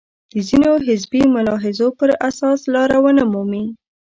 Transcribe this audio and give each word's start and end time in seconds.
د 0.31 0.35
ځینو 0.47 0.69
حزبي 0.87 1.21
ملاحظو 1.35 1.87
پر 1.99 2.09
اساس 2.29 2.59
لاره 2.73 2.97
ونه 3.03 3.23
مومي. 3.31 3.65